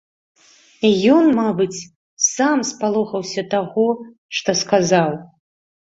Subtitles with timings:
[0.87, 1.83] І ён, мабыць,
[2.31, 3.87] сам спалохаўся таго,
[4.39, 5.11] што сказаў.